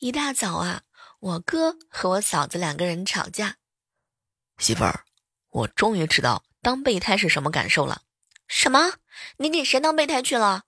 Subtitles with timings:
[0.00, 0.82] 一大早啊，
[1.18, 3.56] 我哥和我嫂子两个人吵架。
[4.58, 5.04] 媳妇儿，
[5.50, 8.02] 我终于知道当备胎是什么感受了。
[8.46, 8.92] 什么？
[9.38, 10.62] 你给谁当备胎去了？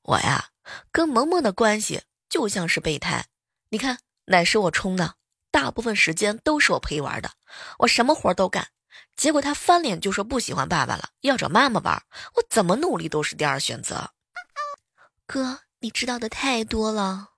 [0.00, 0.52] 我呀，
[0.90, 3.26] 跟萌萌的关系就像是备胎。
[3.68, 5.16] 你看，奶是我冲的，
[5.50, 7.32] 大部分时间都是我陪玩的，
[7.80, 8.68] 我什么活都干。
[9.14, 12.02] 结果他翻脸就说不喜欢爸爸了，要找妈妈玩。
[12.36, 14.12] 我怎么努力都是第二选择。
[15.26, 17.32] 哥，你知道的太多了。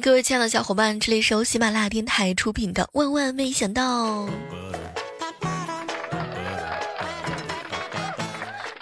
[0.00, 4.26] 各位亲爱的小伙伴，这里是由喜马拉雅电台出品的《万万没想到》。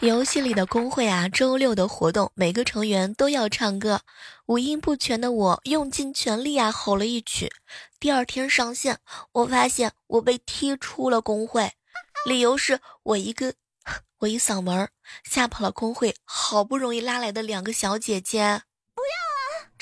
[0.00, 4.00] 游戏里的公会啊，周六的活动，每个成员都要唱歌。
[4.46, 7.52] 五音不全的我用尽全力啊，吼了一曲。
[7.98, 8.98] 第二天上线，
[9.32, 11.72] 我发现我被踢出了公会，
[12.24, 13.54] 理由是我一个
[14.20, 14.88] 我一嗓门
[15.24, 18.62] 吓跑了公会好不容易拉来的两个小姐姐。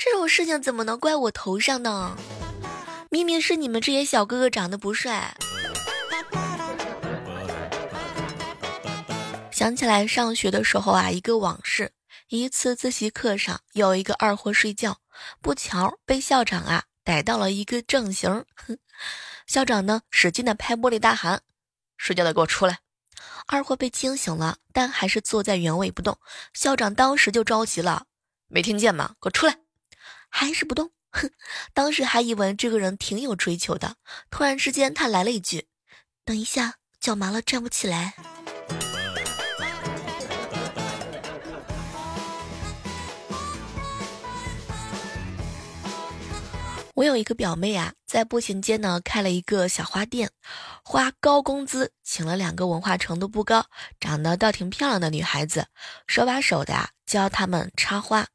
[0.01, 2.15] 这种事情怎么能怪我头上呢？
[3.11, 5.35] 明明是你们这些小哥哥长得不帅。
[9.51, 11.91] 想起来上学的时候啊，一个往事。
[12.29, 14.99] 一次自习课上，有一个二货睡觉，
[15.41, 18.45] 不巧被校长啊逮到了一个正形。
[19.47, 21.41] 校长呢，使劲的拍玻璃，大喊
[21.97, 22.79] ：“睡觉的给我出来！”
[23.47, 26.17] 二货被惊醒了，但还是坐在原位不动。
[26.53, 28.05] 校长当时就着急了
[28.47, 29.15] ：“没听见吗？
[29.19, 29.57] 给我出来！”
[30.29, 31.29] 还是不动，哼！
[31.73, 33.95] 当时还以为这个人挺有追求的，
[34.29, 35.67] 突然之间他来了一句
[36.23, 38.13] ：“等一下，脚麻了，站不起来。”
[46.95, 50.29] 我有一个表妹啊，在步行街呢开了一个小花店，
[50.83, 53.65] 花高工资请了两个文化程度不高、
[54.01, 55.67] 长得倒挺漂亮的女孩子，
[56.07, 58.27] 手把手的啊教他们插花。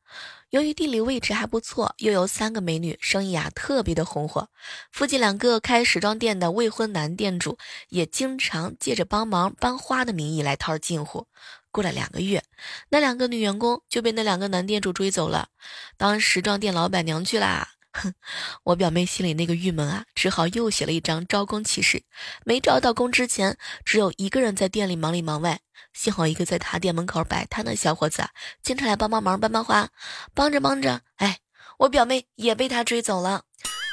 [0.55, 4.49] 由于地理位置还不错，又有三个美女，生意啊特别的红火。
[4.93, 11.27] 附近两个开时装店的未婚男店主也经常借着帮忙搬花的名义来套近乎。
[11.73, 12.45] 过了两个月，
[12.91, 15.49] 那两个女员工就被那两个男店主追走了，
[15.97, 17.71] 当时装店老板娘去啦。
[17.95, 18.13] 哼，
[18.65, 22.03] 我表妹心里那个郁闷啊，只好又写了一张招工启事。
[22.45, 25.61] 没招到工之前，只有一个人在店里忙里忙外。
[25.93, 28.31] 幸好一个在他店门口摆摊的小伙子啊
[28.63, 29.89] 经常来帮帮忙搬搬花，
[30.35, 31.39] 帮着帮着，哎，
[31.79, 33.43] 我表妹也被他追走了，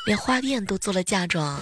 [0.07, 1.61] 连花店都做了嫁妆。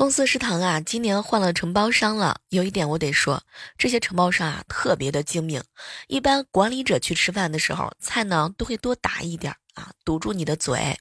[0.00, 2.40] 公司食堂啊，今年换了承包商了。
[2.48, 3.42] 有一点我得说，
[3.76, 5.62] 这些承包商啊，特别的精明。
[6.08, 10.98] 一般管理者去吃饭的时候，菜呢都会多打一点啊，堵住你的嘴。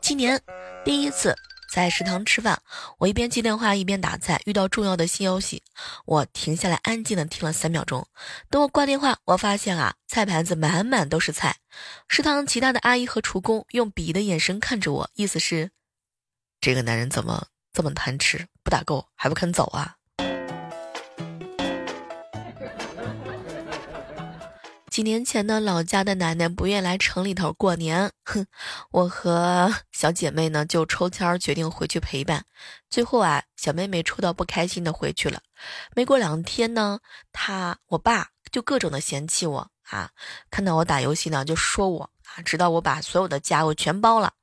[0.00, 0.40] 今年
[0.84, 1.34] 第一次。
[1.72, 2.62] 在食堂吃饭，
[2.98, 5.60] 我一边接电话一边打菜，遇到重要的新消息，
[6.06, 8.06] 我停下来安静的听了三秒钟。
[8.48, 11.56] 等我挂电话，我发现啊，菜盘子满满都是菜。
[12.06, 15.72] 食堂其他的阿姨和厨工用鄙夷的眼神看着我，意思是，
[16.60, 19.96] 这个男人怎么这么贪吃，不打够还不肯走啊？
[24.88, 28.46] 几年前呢，老家的奶奶不愿来城里头过年，哼，
[28.92, 32.44] 我和小姐妹呢就抽签决定回去陪伴。
[32.88, 35.42] 最后啊，小妹妹抽到不开心的回去了。
[35.96, 37.00] 没过两天呢，
[37.32, 40.12] 她我爸就各种的嫌弃我啊，
[40.48, 44.34] 看到我打游戏呢就说我啊，直到我把所有的家务全包了。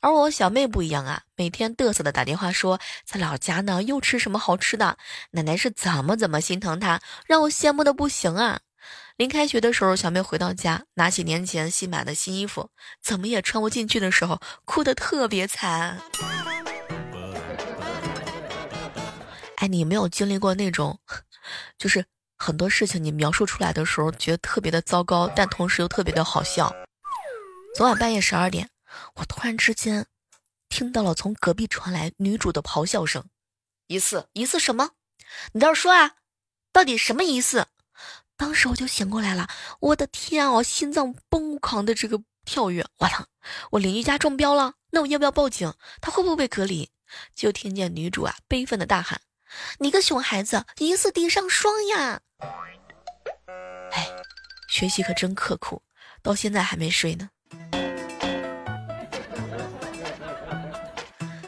[0.00, 4.98] 而我小妹不一样啊，每天嘚瑟的打电话说在老家呢又吃什么好吃的，
[5.30, 8.60] 奶奶是怎么怎么心疼她，让我羡慕的不行啊。
[9.16, 12.70] 临开学的时候，小妹回到家，拿起年前新买的新衣服，
[13.00, 16.00] 怎么也穿不进去的时候，哭得特别惨。
[19.56, 20.98] 哎，你没有经历过那种，
[21.78, 22.04] 就是
[22.36, 26.74] 很多事情你描述出来的时候，觉得特别的糟糕，但同时又特别的好笑。
[27.76, 28.68] 昨晚半夜十二点，
[29.16, 30.06] 我突然之间
[30.68, 33.24] 听到了从隔壁传来女主的咆哮声，
[33.86, 34.90] 疑似疑似什么？
[35.52, 36.16] 你倒是说啊，
[36.72, 37.66] 到底什么疑似？
[38.36, 39.48] 当时我就醒过来了，
[39.80, 43.26] 我的天啊，心脏疯狂的这个跳跃，我操，
[43.70, 45.72] 我邻居家中标了，那我要不要报警？
[46.00, 46.90] 他会不会被隔离？
[47.34, 49.20] 就听见女主啊悲愤的大喊
[49.78, 52.22] ：“你个熊孩子，疑似地上霜呀！”
[53.92, 54.08] 哎，
[54.68, 55.82] 学习可真刻苦，
[56.22, 57.30] 到现在还没睡呢。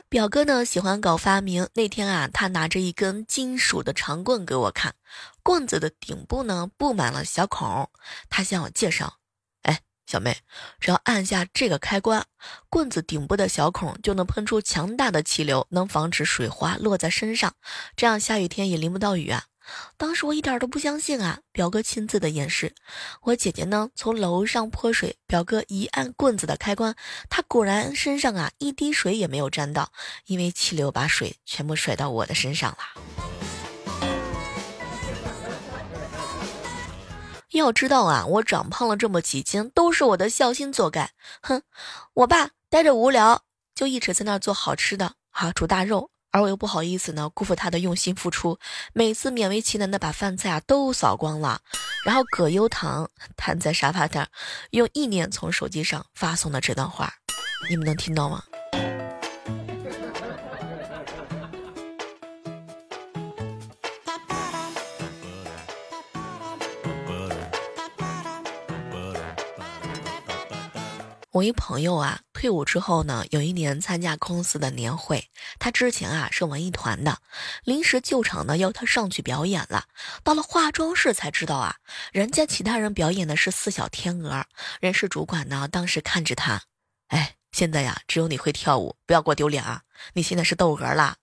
[0.08, 1.68] 表哥呢喜欢搞发明。
[1.74, 4.94] 那天啊，他拿着一根金属的长棍给我看，
[5.42, 7.90] 棍子的顶部呢布满了小孔。
[8.30, 9.18] 他向我介绍
[9.62, 10.38] ：“哎，小妹，
[10.78, 12.24] 只要按下这个开关，
[12.70, 17.54] 棍子顶部的小孔就能喷出强大的气流，能防止水花落在身上，
[17.96, 19.46] 这样下雨天也淋不到雨啊。
[19.96, 22.74] 当时我一点都不相信啊，表哥亲自的演示。
[23.22, 26.94] 我姐姐呢，从楼上泼水，表哥一按棍子的开关，
[27.28, 29.90] 他果然身上啊一滴水也没有沾到，
[30.26, 32.78] 因为气流把水全部甩到我的身上了。
[37.52, 41.12] 要知道啊，我长胖了这么几斤，都是我的孝心作怪。
[41.40, 41.62] 哼，
[42.12, 48.58] 我爸待着无聊，就一直在那儿做好吃的，啊，煮大肉，而我又不好意思呢，辜负他的用心付出，
[48.92, 51.62] 每次勉为其难的把饭菜啊都扫光了，
[52.04, 54.28] 然后葛优躺瘫在沙发上，
[54.72, 57.10] 用意念从手机上发送的这段话，
[57.70, 58.44] 你们能听到吗？
[71.32, 75.22] 我一朋友啊，退伍之后呢，有一年参加公司的年会，
[75.58, 77.18] 他之前啊是文艺团的，
[77.64, 79.86] 临时救场呢要他上去表演了。
[80.22, 81.76] 到了化妆室才知道啊，
[82.12, 84.46] 人家其他人表演的是四小天鹅。
[84.80, 86.62] 人事主管呢当时看着他，
[87.08, 89.82] 哎，现在呀只有你会跳舞，不要给我丢脸啊！
[90.14, 91.16] 你现在是窦娥啦。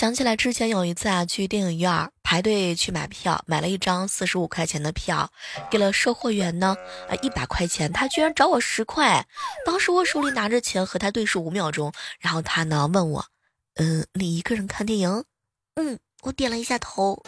[0.00, 5.30] 想起来之前有一次啊，去电影院排队去买票，买了一张四十五块钱的票，
[5.70, 6.74] 给了售货员呢，
[7.06, 9.26] 啊一百块钱，他居然找我十块。
[9.66, 13.26] 当时我手里拿着钱和他对视五秒钟，然后他呢问我，
[13.74, 15.24] 嗯，你一个人看电影？
[15.74, 17.22] 嗯，我点了一下头。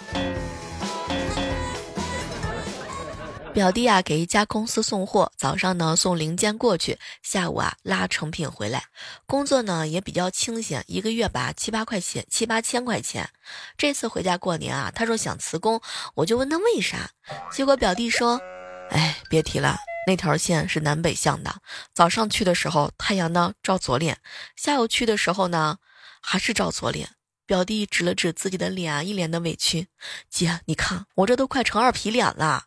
[3.52, 8.84] 表弟啊，给一家公司送货，早上呢送零件过去，下午啊拉成品回来，
[9.26, 13.28] 工作呢也比较清闲，一个月吧七八块钱，七八千块钱。
[13.76, 15.82] 这次回家过年啊，他说想辞工，
[16.14, 17.10] 我就问他为啥，
[17.52, 18.40] 结果表弟说，
[18.88, 19.76] 哎，别提了，
[20.06, 21.54] 那条线是南北向的，
[21.92, 24.18] 早上去的时候太阳呢照左脸，
[24.56, 25.76] 下午去的时候呢
[26.22, 27.10] 还是照左脸。
[27.44, 29.88] 表弟指了指自己的脸，一脸的委屈，
[30.30, 32.64] 姐，你看我这都快成二皮脸了。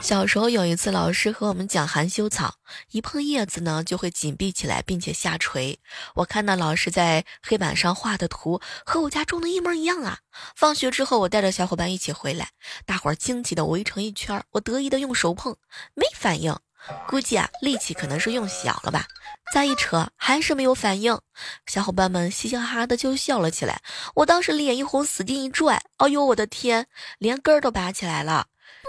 [0.00, 2.54] 小时候有一次，老师和我们讲含羞草，
[2.90, 5.78] 一碰叶子呢就会紧闭起来，并且下垂。
[6.14, 10.20] 我看到老师在黑板上画的图和我家种的一模一样啊！
[10.56, 12.48] 放学之后，我带着小伙伴一起回来，
[12.86, 15.54] 大伙儿惊奇的围成一圈，我得意的用手碰，
[15.94, 16.58] 没反应，
[17.06, 19.06] 估计啊力气可能是用小了吧。
[19.52, 21.20] 再一扯，还是没有反应，
[21.66, 23.82] 小伙伴们嘻嘻哈哈的就笑了起来。
[24.14, 26.86] 我当时脸一红，使劲一拽，哎呦我的天，
[27.18, 28.46] 连根儿都拔起来了。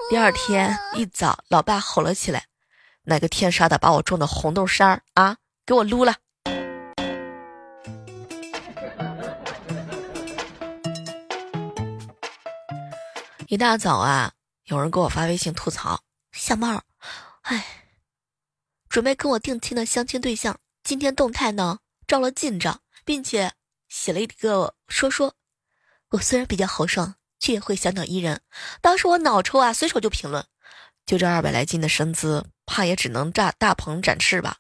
[0.09, 2.47] 第二天一早，老爸吼了起来
[3.03, 6.15] ：“哪个天杀的把我种的红豆杉儿啊，给我撸了！”
[13.47, 14.33] 一大早啊，
[14.65, 16.03] 有人给我发微信吐槽
[16.33, 16.83] ：“小猫，
[17.43, 17.85] 哎，
[18.89, 23.53] 准备跟我定亲的相亲对象，今天动态呢照了近照，并且
[23.87, 25.35] 写了一个说说，
[26.09, 28.39] 我虽然比较豪爽。”却会小鸟依人。
[28.79, 30.45] 当时我脑抽啊，随手就评论
[31.05, 34.59] ：“就这二百来斤的身姿，怕也只能炸大鹏展翅吧。”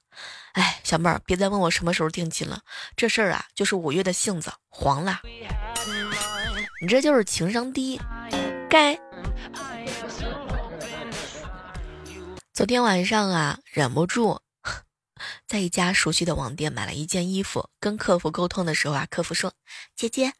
[0.53, 2.61] 哎，小妹儿，别再问我什么时候定亲了，
[2.97, 5.21] 这事儿啊，就是五月的性子黄了。
[6.81, 8.01] 你这就是情商低，
[8.69, 8.99] 该。
[12.53, 14.41] 昨天晚上啊，忍不住
[15.47, 19.53] 在一家熟悉的网店买了一件衣服，跟客服沟通的时候啊，客服说
[19.95, 20.33] ：“姐姐。”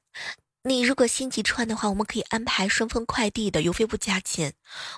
[0.63, 4.53] 你如果心急穿的话，我们可以安排顺丰快递的，邮费不加钱。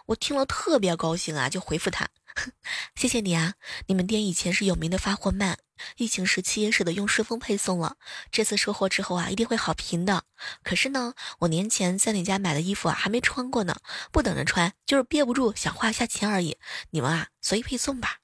[0.07, 2.09] 我听了特别高兴啊，就回复他，
[2.95, 3.53] 谢谢你啊！
[3.87, 5.57] 你们店以前是有名的发货慢，
[5.95, 7.95] 疫情时期也舍得用顺丰配送了。
[8.29, 10.23] 这次收货之后啊，一定会好评的。
[10.63, 13.77] 可是呢，我年前在你家买的衣服啊，还没穿过呢，
[14.11, 16.57] 不等着穿，就是憋不住想花下钱而已。
[16.89, 18.17] 你们啊，随意配送吧。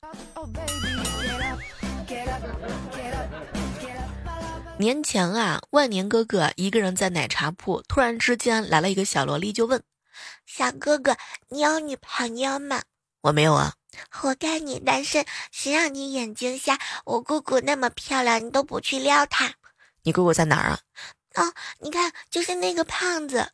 [4.79, 9.83] 年前啊，万年哥哥一个人在奶茶铺，突然之间来了一个小萝莉，就问
[10.48, 11.17] ：“小哥哥，
[11.50, 12.81] 你有女朋友吗
[13.19, 13.74] ？”“我没有啊。
[14.09, 16.79] ”“活该你单身，谁让你眼睛瞎？
[17.03, 19.53] 我姑姑那么漂亮，你都不去撩她。
[20.03, 20.79] ”“你姑姑在哪儿啊
[21.36, 23.50] ？”“哦，你看，就是那个胖子。”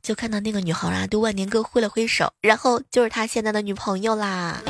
[0.00, 4.62] 就看到那个女孩啊，对万年哥挥了挥手，然后就是他现在的女朋友啦。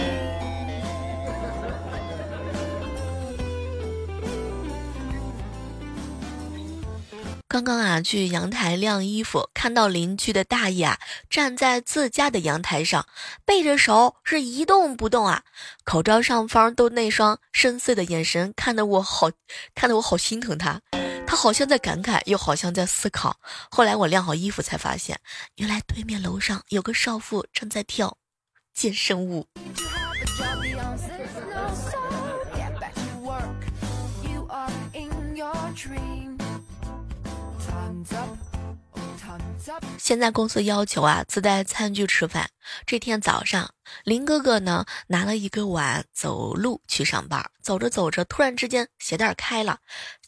[7.52, 13.06] 刚刚啊，去阳台晾衣服，看到邻居的大爷啊站在自家的阳台上，
[13.44, 15.44] 背着手是一动不动啊，
[15.84, 19.30] 口罩上方都那双深邃的眼神，看得我好，
[19.74, 20.80] 看得我好心疼他。
[21.26, 23.36] 他好像在感慨，又好像在思考。
[23.70, 25.20] 后来我晾好衣服，才发现，
[25.56, 28.16] 原来对面楼上有个少妇正在跳
[28.72, 29.46] 健身舞。
[39.98, 42.50] 现在公司要求啊自带餐具吃饭。
[42.84, 43.72] 这天早上，
[44.04, 49.78] 林哥哥呢拿了一个碗走路去上班，走着走着，突然之间鞋带开了，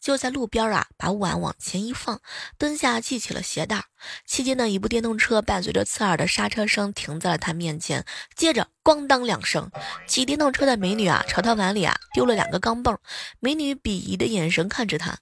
[0.00, 2.20] 就在路边啊把碗往前一放，
[2.56, 3.84] 蹲下系起了鞋带。
[4.26, 8.04] 期间呢，一部电动车伴随着刺耳的刹车声停在了他面前，
[8.36, 9.70] 接着咣当两声，
[10.06, 12.96] 骑电动车的美女啊朝他碗里啊丢了两个钢镚，
[13.40, 15.18] 美女鄙夷的眼神看着他，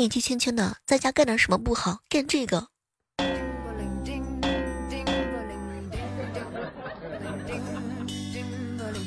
[0.00, 2.68] 年纪轻轻的在家干点什么不好，干这个。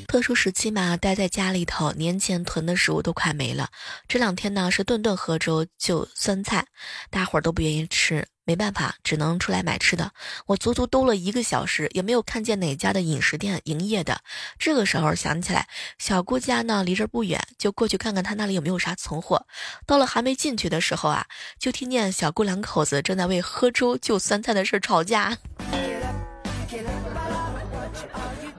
[0.07, 3.69] 特殊时期嘛，待在家里头，年前囤的食物都快没了。
[4.07, 6.67] 这两天呢是顿顿喝粥就酸菜，
[7.09, 10.11] 大伙儿都不愿意吃，没办法，只能出来买吃的。
[10.45, 14.21] 我足足兜了一个小时，也没有看见哪家的饮食店营业的。
[14.59, 19.45] 这个时候想起来，小姑家呢离这不远，就过去看看她那里有没有啥存货。
[19.85, 21.25] 到了还没进去的时候啊，
[21.57, 25.37] 就听见小姑两口子正在为喝粥就酸菜的事吵架。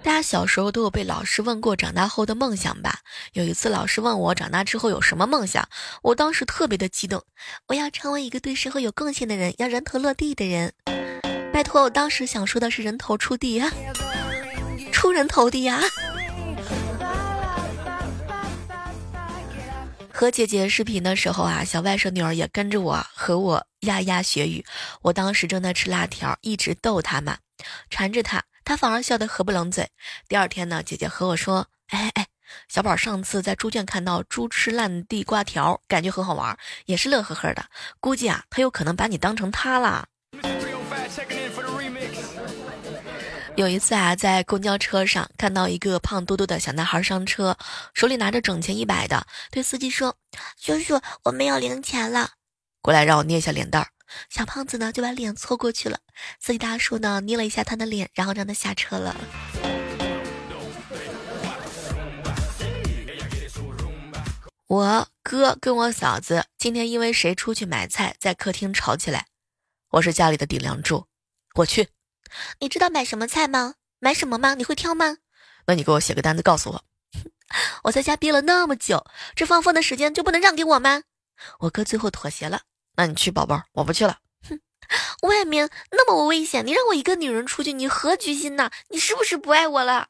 [0.04, 2.98] 大家小时候都有被老师问过长大后的梦想吧？
[3.32, 5.66] 有一次老师问我长大之后有什么梦想，
[6.02, 7.24] 我当时特别的激动，
[7.68, 10.74] 我要成为一个对社会有贡献的人，要人头落地的人。
[11.54, 13.72] 拜托，我当时想说的是人头触地啊，
[14.92, 15.80] 出人头地呀。
[20.12, 24.66] 和姐姐视频的时候啊，小外甥女儿也跟着我和我牙牙学语。
[25.00, 27.38] 我当时正在吃辣条，一直逗她嘛，
[27.88, 28.44] 缠着她。
[28.64, 29.88] 他反而笑得合不拢嘴。
[30.28, 32.26] 第二天呢，姐姐和我说：“哎哎，
[32.68, 36.56] 小宝上次在猪圈看到猪吃烂地瓜条，感觉很好玩，
[36.86, 37.64] 也是乐呵呵的。
[38.00, 40.06] 估计啊，他有可能把你当成他啦。”
[43.56, 47.56] 有一次啊，在公交车上看到一个胖嘟嘟的小男孩上车，
[47.94, 50.16] 手里拿着整钱一百的，对司机说
[50.60, 52.30] ：“叔叔，我没有零钱了，
[52.80, 53.86] 过来让我捏一下脸蛋儿。”
[54.28, 55.98] 小胖子呢就把脸凑过去了，
[56.40, 59.16] 司机大叔呢捏了一下他的脸，然后让他下车了。
[64.66, 69.26] 我哥跟我嫂子今天因为谁出去买菜，在客厅吵起来。
[69.90, 71.06] 我是家里的顶梁柱，
[71.56, 71.90] 我去。
[72.58, 73.74] 你知道买什么菜吗？
[74.00, 74.54] 买什么吗？
[74.54, 75.18] 你会挑吗？
[75.66, 76.84] 那你给我写个单子告诉我。
[77.84, 79.04] 我在家憋了那么久，
[79.36, 81.04] 这放风的时间就不能让给我吗？
[81.60, 82.62] 我哥最后妥协了。
[82.96, 84.18] 那你去，宝宝，我不去了。
[84.48, 84.60] 哼，
[85.22, 88.70] 外面那么危险，你让我一个女人出去，你何居心呐？
[88.90, 90.06] 你是不是不爱我了？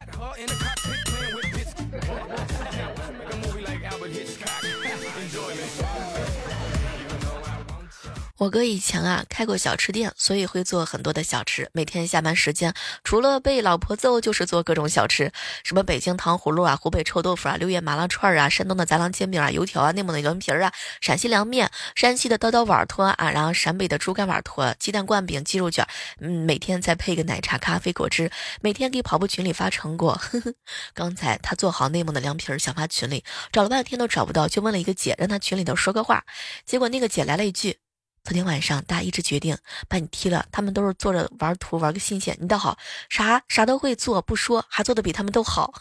[8.36, 11.70] 我哥以前啊开过小吃店，所以会做很多的小吃。
[11.72, 12.74] 每天下班时间，
[13.04, 15.30] 除了被老婆揍，就是做各种小吃，
[15.62, 25.86] 什么北京糖葫芦啊、湖北臭豆腐啊、六月麻辣串啊、山东的杂粮煎饼啊、油条啊、内蒙的凉皮儿啊、陕西凉面、山西的刀刀碗托啊，然后陕北的猪肝碗托、鸡蛋灌饼、鸡肉卷，
[26.18, 30.12] 嗯，每天再配个奶茶、咖啡、果汁，每天给跑步群里发成果。
[30.14, 30.52] 呵呵，
[30.92, 33.22] 刚才他做好内蒙的凉皮儿，想发群里，
[33.52, 36.24] 找了半天都找不到，就问了一个姐，让他群里头说个话，
[36.66, 37.78] 结果那个姐来了一句。
[38.24, 39.54] 昨天晚上，大家一直决定
[39.86, 40.46] 把你踢了。
[40.50, 42.34] 他们都是坐着玩图，玩个新鲜。
[42.40, 42.78] 你倒好，
[43.10, 45.74] 啥啥都会做，不说，还做的比他们都好。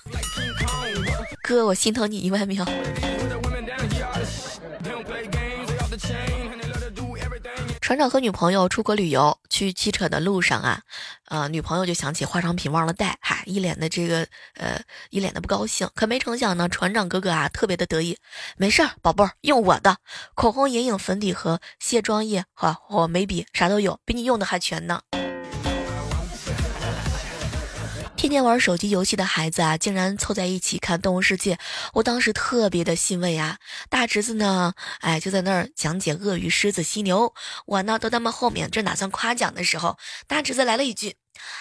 [1.42, 2.66] 哥，我心疼你一万秒。
[7.84, 10.82] 船长和女朋友出国旅游，去机场的路上啊，
[11.25, 14.25] 呃，女朋友就想起化妆品忘了带，哈，一脸的这个
[14.56, 15.90] 呃，一脸的不高兴。
[15.94, 18.18] 可没成想呢，船长哥哥啊，特别的得意，
[18.56, 19.98] 没事儿，宝贝儿，用我的
[20.34, 25.02] 口红、眼影、粉底和卸妆液，哈，我眉笔啥都有，比你用的还全呢。
[28.34, 31.54] 天天玩手机游戏的孩子啊，竟然凑在一起看《动物世界》，
[31.94, 33.60] 我当时特别的欣慰啊。
[33.92, 37.36] 大侄子呢，哎，就在那儿讲解鳄鱼、狮子、犀牛，
[37.68, 41.16] 我呢都他们后面正打算夸奖的时候，大侄子来了一句：“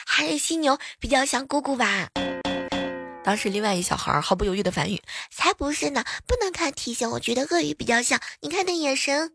[0.09, 2.09] 还是犀牛比较像姑姑吧。”
[3.23, 9.31] 当时另外一小孩毫不犹豫的反语：“才不是呢，不能看体型，我觉得鳄鱼比较像，你看那眼神。”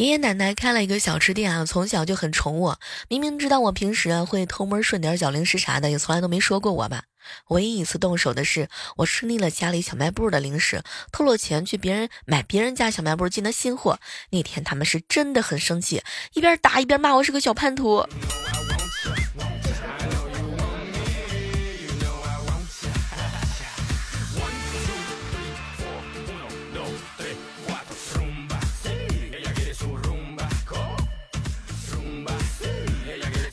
[0.00, 2.80] 爷爷奶奶开了一个小吃店啊，从小就很宠我。
[3.08, 7.02] 明明知道我平时啊会偷摸顺点小零食啥的，也从来都没说过我吧。
[7.48, 13.98] 唯一一次动手的是，我吃腻了家里小卖部的零食，偷了钱去别人买别人家小卖部进的新货。
[14.30, 16.02] 那天他们是真的很生气，
[16.32, 18.02] 一边打一边骂我是个小叛徒。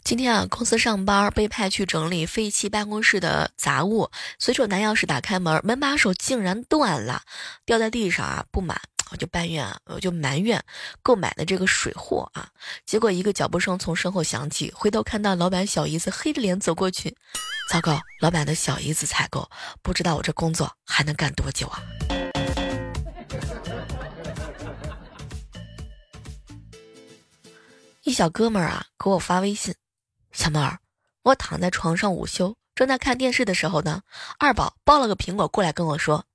[0.07, 4.09] 今天啊，公司上班被派去整理废弃办公室的杂物，
[4.39, 7.23] 随手拿钥匙打开门，门把手竟然断了，
[7.65, 8.79] 掉在地上啊，不满，
[9.11, 10.63] 我就抱怨，我就埋怨
[11.03, 12.47] 购买的这个水货啊。
[12.85, 17.13] 结果一个脚步声从身后响起，回头看到老板小姨子黑着脸走过去，
[17.69, 19.49] 糟糕，老板的小姨子采购，
[19.81, 21.83] 不知道我这工作还能干多久啊？
[28.03, 29.75] 一小哥们儿啊，给我发微信。
[30.38, 30.77] 小妹儿，
[31.24, 34.03] 我躺在床上午休，正在看电视的时候呢，
[34.38, 36.25] 二宝抱了个苹果过来跟我说：“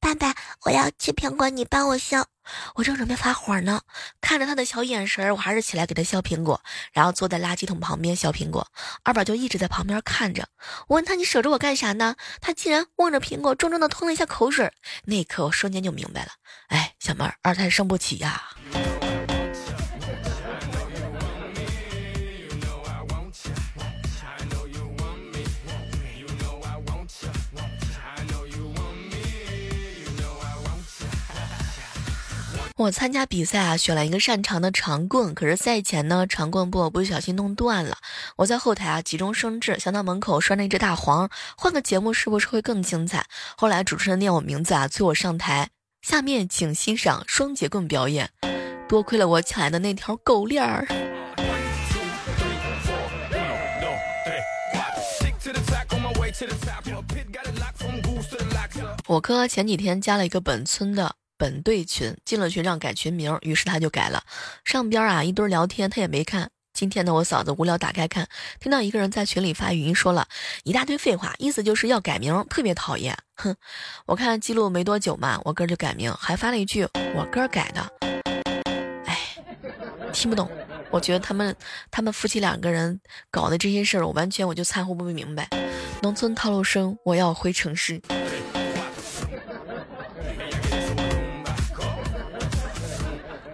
[0.00, 2.26] 爸爸，我要吃苹果，你帮我削。”
[2.74, 3.82] 我正准备发火呢，
[4.22, 6.62] 看着他的小眼神，我还是起来给他削苹果，
[6.94, 8.66] 然后坐在垃圾桶旁边削苹果。
[9.02, 10.48] 二宝就一直在旁边看着。
[10.88, 14.72] 我问他：“你守着我干啥呢？”他竟然望着苹果，重重的吞了一下口水。
[15.04, 16.32] 那一刻，我瞬间就明白了。
[16.68, 18.53] 哎，小妹儿，二胎生不起呀。
[32.76, 37.98] 我参加比赛啊，选了一个擅长的长棍，可是赛前呢，长棍布不小心弄断了。
[38.38, 43.26] 我在后台啊急中生智，想到门口拴着一只大黄，换个节目是不是会更精彩？
[43.56, 45.68] 后来主持人念我名字啊，催我上台。
[46.02, 48.30] 下面请欣赏双节棍表演。
[48.88, 50.84] 多亏了我抢来的那条狗链儿。
[59.06, 61.14] 我哥前几天加了一个本村的。
[61.36, 64.22] 本队群进了群让改群名，于是他就改了。
[64.64, 66.50] 上边啊一堆聊天，他也没看。
[66.72, 68.26] 今天呢，我嫂子无聊打开看，
[68.58, 70.26] 听到一个人在群里发语音，说了
[70.64, 73.16] 一大堆废话，意思就是要改名，特别讨厌。
[73.36, 73.54] 哼，
[74.06, 76.82] 我看记录没多久嘛，我哥就改名，还发了一句
[77.14, 77.92] 我哥改的。
[79.06, 79.18] 哎，
[80.12, 80.50] 听不懂。
[80.90, 81.54] 我觉得他们
[81.90, 83.00] 他们夫妻两个人
[83.30, 85.48] 搞的这些事儿，我完全我就掺和不明白。
[86.02, 88.00] 农村套路深，我要回城市。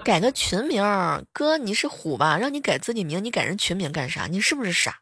[0.02, 0.82] 改个群名，
[1.32, 2.38] 哥，你是虎吧？
[2.38, 4.26] 让你改自己名，你改人群名干啥？
[4.26, 4.98] 你是不是傻？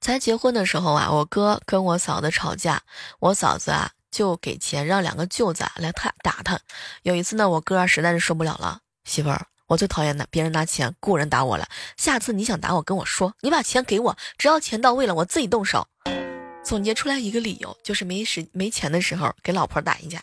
[0.00, 2.82] 才结婚的时候啊，我哥跟我嫂子吵架，
[3.18, 6.60] 我嫂子啊就给钱让两个舅子来他打他。
[7.02, 11.66] 有一次呢，我哥实在是受不了了，媳妇儿，我最讨厌拿别人拿钱雇人打我了。
[11.96, 15.86] 下次你想打我，跟我说，你把钱给我，只要钱到位了，我自己动手。
[16.64, 20.20] 总结出来一个理由，就是没时没钱的时候给老婆打一架。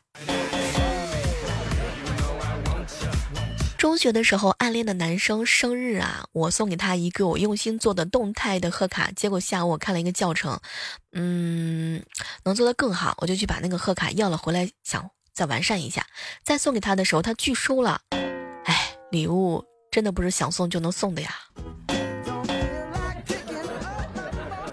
[3.80, 9.10] 中学的时候，暗恋的男生生日啊，我送给他一个我用心做的动态的贺卡。
[9.16, 10.60] 结果下午我看了一个教程，
[11.14, 12.04] 嗯，
[12.44, 16.06] 能做得更好，我就去把那个贺卡要了回来，想再完善一下。
[16.44, 18.02] 再送给他的时候，他拒收了。
[18.66, 21.34] 哎，礼物真的不是想送就能送的呀。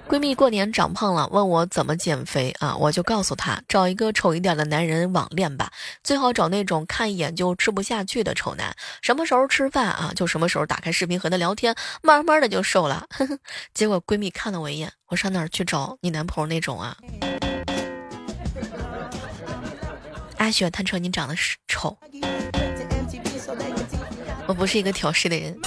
[0.08, 2.76] 闺蜜过年长胖了，问我怎么减肥啊？
[2.76, 5.70] 我就告诉她，找一个丑一点的男人网恋吧，
[6.04, 8.72] 最好找那种看一眼就吃不下去的丑男。
[9.02, 13.04] 什么时候吃饭啊，就什么时候打开视频和他聊天，慢慢的就瘦了。
[13.74, 16.96] 结果闺蜜看了我一眼，我上哪儿去找你男朋友那种啊？
[20.38, 21.98] 阿雪，他说你长得是丑，
[24.46, 25.58] 我不是一个挑事的人。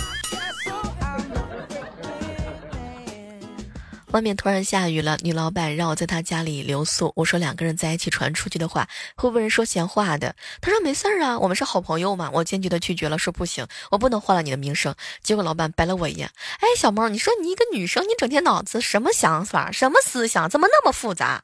[4.11, 7.13] 外面突然下雨了，女老板让我在她家里留宿。
[7.15, 10.35] 我说两个人在一起传出去的话，会被人说闲话的。
[10.61, 12.29] 她说没事儿啊，我们是好朋友嘛。
[12.33, 14.95] 我坚决的拒绝了，说不行，我不能坏了你的名声。
[15.21, 16.27] 结果老板白了我一眼，
[16.59, 21.43] 哎，小猫，你说你一个女生，你整天脑子什么想法，什么思想，怎么那么复杂？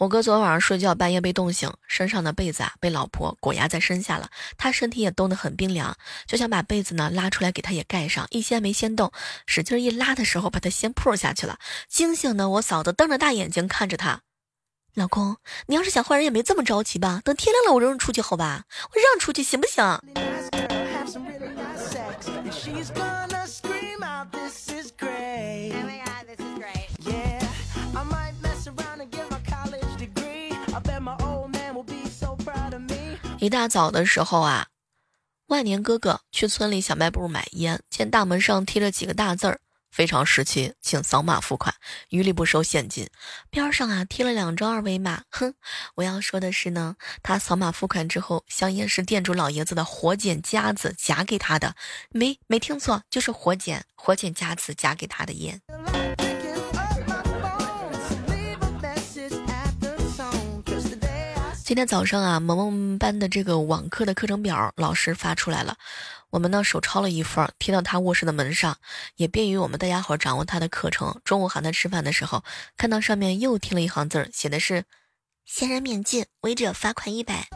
[0.00, 5.94] 我哥昨晚上睡觉，半夜被冻醒，身上的被子啊被老婆裹压在身下了，他身体也冻得很冰凉，
[6.26, 9.12] 就想把被子呢拉出来给他也盖上，一掀没掀动，
[9.44, 11.58] 使劲一拉的时候，把他掀扑下去了。
[11.86, 14.22] 惊醒的我嫂子瞪着大眼睛看着他，
[14.94, 15.36] 老公，
[15.66, 17.20] 你要是想换人也没这么着急吧？
[17.22, 18.64] 等天亮了我扔出去好吧？
[18.94, 20.00] 我让出去行不行？
[33.40, 34.66] 一大早的时候啊，
[35.46, 41.74] 万年哥哥去村里小卖部买烟，见大门上贴着几个大字儿，非常时期，请扫码付款，
[42.10, 43.08] 一律不收现金。
[43.48, 45.22] 边上啊贴了两张二维码。
[45.30, 45.54] 哼，
[45.94, 51.74] 我要说的是呢，他扫码付款之后，香烟是店主老爷子的活检夹子夹给他的，
[52.10, 55.62] 没没听错，就是活检活检夹子夹给他的烟。
[61.70, 65.76] 今天早上啊，萌萌班的这个网课的课程表老师发出来了，
[66.30, 68.76] 我们呢手抄了一份，贴到他卧室的门上，
[69.14, 71.20] 也便于我们大家伙掌握他的课程。
[71.24, 72.42] 中午喊他吃饭的时候，
[72.76, 74.82] 看到上面又贴了一行字儿，写的是：
[75.44, 77.46] 闲人免进，违者罚款一百。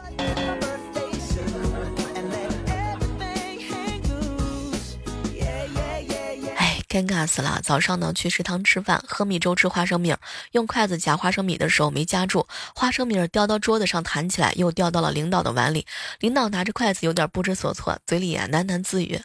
[6.95, 7.59] 尴尬死了！
[7.61, 10.15] 早上呢去食堂吃饭，喝米粥吃花生米，
[10.53, 15.85] 用筷子夹花生米的时候没夹住，花生米掉到桌子上弹起来，又掉到了领导的碗里。
[16.21, 19.19] 领导拿着筷子有点不知所措，嘴里啊喃喃自语：“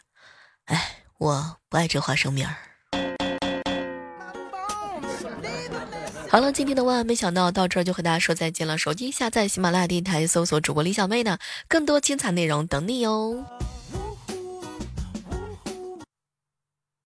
[0.67, 2.53] 哎，我不爱吃花生米儿。”
[6.27, 8.77] 好了，今天的万万没想到到这儿就和大家说再见了。
[8.77, 11.37] 手机下载喜马拉雅电台，搜索主播李小妹呢，
[11.69, 13.45] 更多精彩内容等你哟。